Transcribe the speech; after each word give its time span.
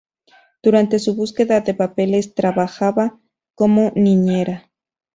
Durante 0.63 0.97
su 0.97 1.13
búsqueda 1.15 1.61
de 1.61 1.75
papeles, 1.75 2.33
trabajaba 2.33 3.19
como 3.53 3.91
niñera. 3.93 4.71